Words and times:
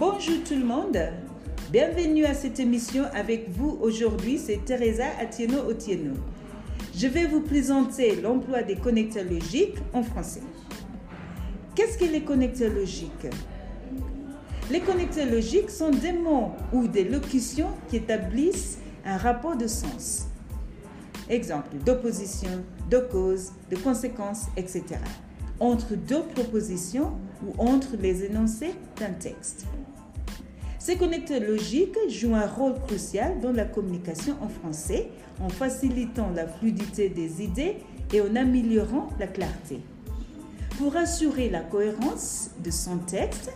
Bonjour 0.00 0.42
tout 0.48 0.54
le 0.54 0.64
monde. 0.64 0.96
Bienvenue 1.70 2.24
à 2.24 2.32
cette 2.32 2.58
émission 2.58 3.04
avec 3.12 3.50
vous 3.50 3.76
aujourd'hui, 3.82 4.38
c'est 4.38 4.64
Teresa 4.64 5.04
Atieno 5.20 5.58
Otieno. 5.68 6.14
Je 6.96 7.06
vais 7.06 7.26
vous 7.26 7.42
présenter 7.42 8.16
l'emploi 8.16 8.62
des 8.62 8.76
connecteurs 8.76 9.26
logiques 9.30 9.76
en 9.92 10.02
français. 10.02 10.40
Qu'est-ce 11.74 11.98
que 11.98 12.06
les 12.06 12.22
connecteurs 12.22 12.72
logiques? 12.72 13.26
Les 14.70 14.80
connecteurs 14.80 15.30
logiques 15.30 15.68
sont 15.68 15.90
des 15.90 16.14
mots 16.14 16.52
ou 16.72 16.88
des 16.88 17.04
locutions 17.04 17.68
qui 17.90 17.96
établissent 17.96 18.78
un 19.04 19.18
rapport 19.18 19.58
de 19.58 19.66
sens. 19.66 20.28
Exemple 21.28 21.76
d'opposition, 21.84 22.64
de 22.88 23.00
cause, 23.00 23.52
de 23.70 23.76
conséquence, 23.76 24.46
etc. 24.56 24.82
Entre 25.58 25.94
deux 25.94 26.22
propositions 26.22 27.12
ou 27.46 27.52
entre 27.60 27.98
les 28.00 28.24
énoncés 28.24 28.72
d'un 28.98 29.12
texte. 29.12 29.66
Ces 30.80 30.96
connecteurs 30.96 31.42
logiques 31.42 31.98
jouent 32.08 32.34
un 32.34 32.46
rôle 32.46 32.80
crucial 32.86 33.38
dans 33.40 33.52
la 33.52 33.66
communication 33.66 34.34
en 34.40 34.48
français 34.48 35.10
en 35.38 35.50
facilitant 35.50 36.30
la 36.34 36.46
fluidité 36.46 37.10
des 37.10 37.42
idées 37.42 37.76
et 38.14 38.22
en 38.22 38.34
améliorant 38.34 39.10
la 39.18 39.26
clarté. 39.26 39.80
Pour 40.78 40.96
assurer 40.96 41.50
la 41.50 41.60
cohérence 41.60 42.52
de 42.64 42.70
son 42.70 42.96
texte, 42.96 43.52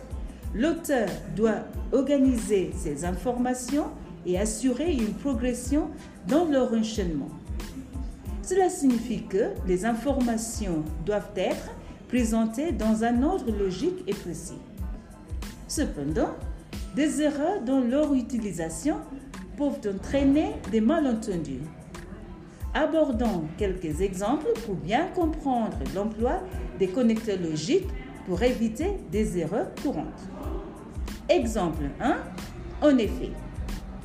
l'auteur 0.53 1.09
doit 1.35 1.63
organiser 1.91 2.71
ses 2.77 3.03
informations 3.05 3.87
et 4.27 4.39
assurer 4.39 4.93
une 4.93 5.15
progression 5.15 5.89
dans 6.27 6.45
leur 6.45 6.71
enchaînement. 6.73 7.29
Cela 8.43 8.69
signifie 8.69 9.23
que 9.23 9.49
les 9.65 9.85
informations 9.85 10.83
doivent 11.03 11.31
être 11.35 11.71
présentées 12.07 12.71
dans 12.71 13.03
un 13.03 13.23
ordre 13.23 13.51
logique 13.51 14.03
et 14.05 14.13
précis. 14.13 14.59
Cependant, 15.67 16.29
des 16.95 17.21
erreurs 17.21 17.61
dans 17.61 17.81
leur 17.81 18.13
utilisation 18.13 18.97
peuvent 19.57 19.81
entraîner 19.93 20.53
des 20.71 20.81
malentendus. 20.81 21.61
Abordons 22.73 23.43
quelques 23.57 24.01
exemples 24.01 24.47
pour 24.65 24.75
bien 24.75 25.07
comprendre 25.13 25.77
l'emploi 25.93 26.41
des 26.79 26.87
connecteurs 26.87 27.39
logiques 27.39 27.87
pour 28.25 28.41
éviter 28.41 28.97
des 29.11 29.37
erreurs 29.37 29.71
courantes. 29.81 30.29
Exemple 31.29 31.83
1. 31.99 32.17
En 32.81 32.97
effet, 32.97 33.31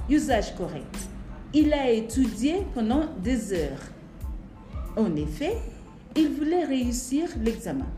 usage 0.09 0.55
correct. 0.55 1.09
Il 1.53 1.73
a 1.73 1.91
étudié 1.91 2.67
pendant 2.75 3.07
des 3.23 3.53
heures. 3.53 3.83
En 4.97 5.15
effet, 5.17 5.57
il 6.17 6.31
voulait 6.31 6.65
réussir 6.65 7.29
l'examen. 7.43 7.89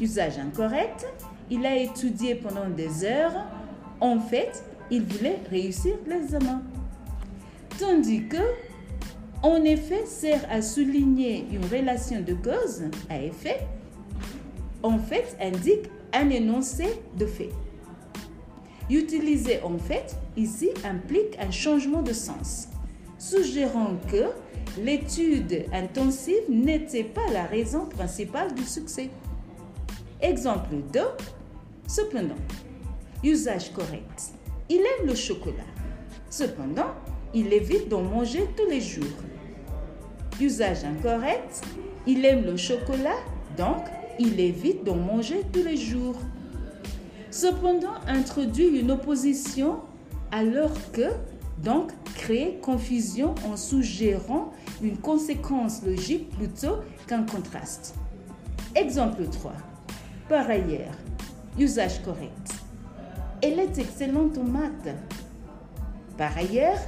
Usage 0.00 0.38
incorrect. 0.38 1.06
Il 1.50 1.66
a 1.66 1.76
étudié 1.76 2.36
pendant 2.36 2.68
des 2.68 3.04
heures 3.04 3.46
en 4.02 4.18
fait, 4.18 4.64
il 4.90 5.04
voulait 5.04 5.38
réussir 5.48 5.94
l'examen. 6.06 6.60
Tandis 7.78 8.26
que, 8.26 8.42
en 9.42 9.62
effet, 9.62 10.04
sert 10.06 10.44
à 10.50 10.60
souligner 10.60 11.46
une 11.52 11.64
relation 11.64 12.20
de 12.20 12.34
cause 12.34 12.82
à 13.08 13.22
effet, 13.22 13.60
en 14.82 14.98
fait 14.98 15.36
indique 15.40 15.88
un 16.12 16.30
énoncé 16.30 17.00
de 17.16 17.26
fait. 17.26 17.50
Utiliser 18.90 19.62
en 19.62 19.78
fait 19.78 20.16
ici 20.36 20.70
implique 20.84 21.38
un 21.38 21.52
changement 21.52 22.02
de 22.02 22.12
sens, 22.12 22.68
suggérant 23.18 23.94
que 24.10 24.30
l'étude 24.82 25.66
intensive 25.72 26.50
n'était 26.50 27.04
pas 27.04 27.30
la 27.32 27.44
raison 27.44 27.86
principale 27.86 28.52
du 28.52 28.64
succès. 28.64 29.10
Exemple 30.20 30.74
2. 30.92 31.00
Cependant, 31.86 32.34
Usage 33.24 33.72
correct. 33.72 34.32
Il 34.68 34.80
aime 34.80 35.06
le 35.06 35.14
chocolat. 35.14 35.62
Cependant, 36.28 36.94
il 37.32 37.52
évite 37.52 37.88
d'en 37.88 38.02
manger 38.02 38.48
tous 38.56 38.68
les 38.68 38.80
jours. 38.80 39.04
Usage 40.40 40.82
incorrect. 40.84 41.62
Il 42.06 42.24
aime 42.24 42.44
le 42.44 42.56
chocolat, 42.56 43.18
donc 43.56 43.84
il 44.18 44.40
évite 44.40 44.82
d'en 44.82 44.96
manger 44.96 45.42
tous 45.52 45.62
les 45.62 45.76
jours. 45.76 46.16
Cependant, 47.30 47.94
introduit 48.08 48.80
une 48.80 48.90
opposition 48.90 49.80
alors 50.32 50.74
que, 50.92 51.10
donc, 51.62 51.92
crée 52.16 52.58
confusion 52.60 53.36
en 53.48 53.56
suggérant 53.56 54.52
une 54.82 54.98
conséquence 54.98 55.82
logique 55.84 56.28
plutôt 56.30 56.78
qu'un 57.06 57.22
contraste. 57.22 57.94
Exemple 58.74 59.28
3. 59.30 59.52
Par 60.28 60.50
ailleurs, 60.50 60.96
usage 61.56 62.02
correct. 62.02 62.61
Elle 63.44 63.58
est 63.58 63.76
excellente 63.76 64.38
en 64.38 64.44
maths. 64.44 64.94
Par 66.16 66.36
ailleurs, 66.38 66.78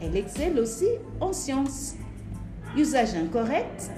elle 0.00 0.16
excelle 0.16 0.56
aussi 0.60 0.86
en 1.20 1.32
sciences. 1.32 1.94
Usage 2.76 3.14
incorrect. 3.14 3.90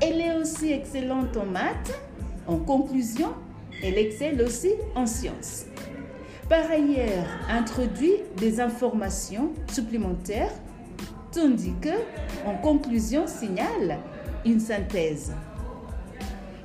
Elle 0.00 0.18
est 0.18 0.34
aussi 0.34 0.72
excellente 0.72 1.36
en 1.36 1.44
maths. 1.44 1.92
En 2.46 2.56
conclusion, 2.56 3.34
elle 3.82 3.98
excelle 3.98 4.40
aussi 4.40 4.70
en 4.94 5.06
sciences. 5.06 5.66
Par 6.48 6.70
ailleurs, 6.70 7.26
introduit 7.50 8.14
des 8.38 8.58
informations 8.58 9.52
supplémentaires, 9.70 10.52
tandis 11.32 11.74
que, 11.82 11.96
en 12.46 12.56
conclusion, 12.56 13.26
signale 13.26 13.98
une 14.46 14.60
synthèse. 14.60 15.32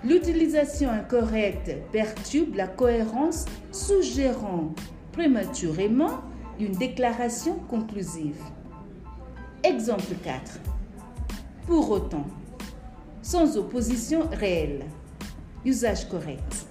L'utilisation 0.05 0.89
incorrecte 0.89 1.75
perturbe 1.91 2.55
la 2.55 2.67
cohérence, 2.67 3.45
suggérant 3.73 4.73
prématurément 5.11 6.21
une 6.57 6.71
déclaration 6.71 7.55
conclusive. 7.67 8.37
Exemple 9.61 10.15
4. 10.23 10.61
Pour 11.67 11.91
autant, 11.91 12.25
sans 13.21 13.57
opposition 13.57 14.21
réelle. 14.31 14.85
Usage 15.65 16.07
correct. 16.07 16.65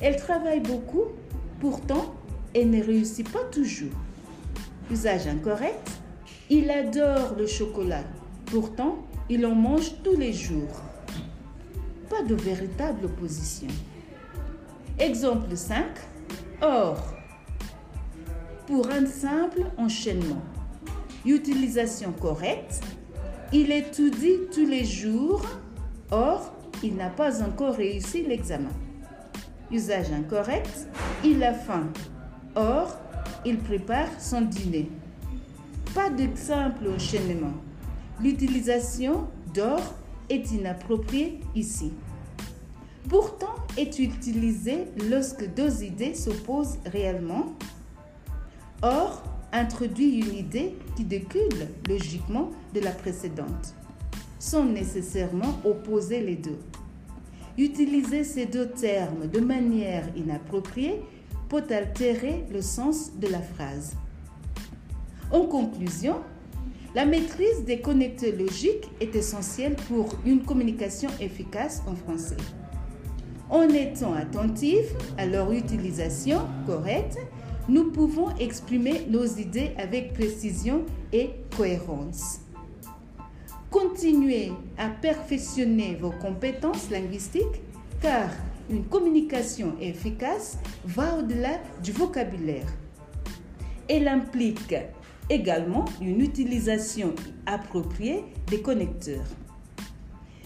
Elle 0.00 0.16
travaille 0.16 0.60
beaucoup, 0.60 1.04
pourtant 1.60 2.14
elle 2.52 2.70
ne 2.70 2.82
réussit 2.82 3.30
pas 3.30 3.44
toujours. 3.52 3.94
Usage 4.90 5.28
incorrect. 5.28 5.88
Il 6.50 6.68
adore 6.68 7.36
le 7.38 7.46
chocolat, 7.46 8.02
pourtant 8.46 8.98
il 9.30 9.46
en 9.46 9.54
mange 9.54 9.92
tous 10.02 10.16
les 10.16 10.32
jours 10.32 10.82
pas 12.12 12.22
de 12.22 12.34
véritable 12.34 13.06
opposition. 13.06 13.68
Exemple 14.98 15.56
5. 15.56 15.86
Or, 16.60 16.98
pour 18.66 18.90
un 18.90 19.06
simple 19.06 19.62
enchaînement, 19.78 20.42
utilisation 21.24 22.12
correcte, 22.12 22.82
il 23.50 23.72
étudie 23.72 24.40
tous 24.54 24.66
les 24.66 24.84
jours, 24.84 25.42
or, 26.10 26.52
il 26.82 26.96
n'a 26.96 27.08
pas 27.08 27.42
encore 27.42 27.76
réussi 27.76 28.24
l'examen. 28.24 28.76
Usage 29.70 30.12
incorrect, 30.12 30.86
il 31.24 31.42
a 31.42 31.54
faim, 31.54 31.88
or, 32.54 32.94
il 33.46 33.56
prépare 33.56 34.08
son 34.18 34.42
dîner. 34.42 34.90
Pas 35.94 36.10
de 36.10 36.28
simple 36.36 36.88
enchaînement. 36.94 37.54
L'utilisation 38.20 39.28
d'or 39.54 39.80
est 40.28 40.50
inapproprié 40.52 41.40
ici. 41.54 41.92
Pourtant, 43.08 43.54
est 43.76 43.98
utilisé 43.98 44.84
lorsque 45.10 45.52
deux 45.54 45.82
idées 45.82 46.14
s'opposent 46.14 46.78
réellement. 46.86 47.54
Or, 48.82 49.22
introduit 49.52 50.20
une 50.20 50.34
idée 50.34 50.74
qui 50.96 51.04
découle 51.04 51.68
logiquement 51.88 52.50
de 52.74 52.80
la 52.80 52.90
précédente, 52.90 53.74
sans 54.38 54.64
nécessairement 54.64 55.58
opposer 55.64 56.20
les 56.20 56.36
deux. 56.36 56.58
Utiliser 57.58 58.24
ces 58.24 58.46
deux 58.46 58.70
termes 58.70 59.26
de 59.26 59.40
manière 59.40 60.04
inappropriée 60.16 61.02
peut 61.48 61.64
altérer 61.68 62.46
le 62.50 62.62
sens 62.62 63.12
de 63.18 63.28
la 63.28 63.40
phrase. 63.40 63.94
En 65.30 65.42
conclusion, 65.42 66.16
la 66.94 67.06
maîtrise 67.06 67.64
des 67.64 67.80
connecteurs 67.80 68.36
logiques 68.38 68.90
est 69.00 69.16
essentielle 69.16 69.76
pour 69.88 70.08
une 70.26 70.42
communication 70.42 71.08
efficace 71.20 71.82
en 71.86 71.94
français. 71.94 72.36
En 73.48 73.68
étant 73.68 74.14
attentifs 74.14 74.92
à 75.16 75.26
leur 75.26 75.52
utilisation 75.52 76.40
correcte, 76.66 77.18
nous 77.68 77.90
pouvons 77.92 78.34
exprimer 78.36 79.06
nos 79.08 79.24
idées 79.24 79.72
avec 79.78 80.12
précision 80.12 80.84
et 81.12 81.30
cohérence. 81.56 82.40
Continuez 83.70 84.52
à 84.76 84.88
perfectionner 84.88 85.96
vos 86.00 86.10
compétences 86.10 86.90
linguistiques 86.90 87.62
car 88.02 88.28
une 88.68 88.84
communication 88.84 89.74
efficace 89.80 90.58
va 90.84 91.18
au-delà 91.18 91.60
du 91.82 91.92
vocabulaire. 91.92 92.66
Elle 93.88 94.08
implique 94.08 94.74
également 95.32 95.86
une 96.00 96.20
utilisation 96.20 97.14
appropriée 97.46 98.24
des 98.48 98.60
connecteurs. 98.60 99.24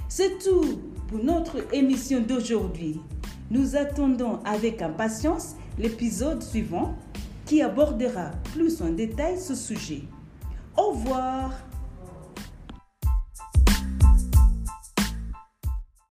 C'est 0.08 0.38
tout 0.38 0.80
pour 1.08 1.22
notre 1.22 1.72
émission 1.74 2.20
d'aujourd'hui. 2.20 3.00
Nous 3.50 3.76
attendons 3.76 4.38
avec 4.44 4.82
impatience 4.82 5.56
l'épisode 5.78 6.42
suivant 6.42 6.96
qui 7.44 7.62
abordera 7.62 8.30
plus 8.54 8.80
en 8.80 8.90
détail 8.90 9.38
ce 9.38 9.54
sujet. 9.54 10.02
Au 10.76 10.90
revoir 10.90 11.52